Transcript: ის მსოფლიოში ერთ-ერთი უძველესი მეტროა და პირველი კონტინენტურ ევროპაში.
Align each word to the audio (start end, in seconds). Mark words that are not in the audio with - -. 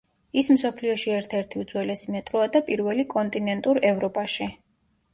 ის 0.41 0.47
მსოფლიოში 0.53 1.13
ერთ-ერთი 1.17 1.61
უძველესი 1.65 2.15
მეტროა 2.17 2.49
და 2.57 2.65
პირველი 2.73 3.09
კონტინენტურ 3.15 3.85
ევროპაში. 3.95 4.53